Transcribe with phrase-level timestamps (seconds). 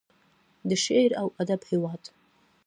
[0.69, 2.03] د شعر او ادب هیواد.